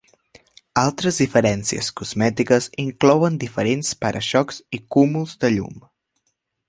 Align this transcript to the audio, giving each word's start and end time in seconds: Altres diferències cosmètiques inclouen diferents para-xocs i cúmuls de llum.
Altres 0.83 1.19
diferències 1.23 1.89
cosmètiques 2.01 2.69
inclouen 2.85 3.37
diferents 3.45 3.93
para-xocs 4.07 4.59
i 4.79 4.81
cúmuls 4.97 5.37
de 5.45 5.53
llum. 5.59 5.79